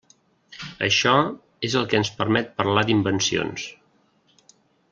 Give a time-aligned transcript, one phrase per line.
[0.87, 1.13] Això
[1.69, 3.71] és el que ens permet parlar d'invencions.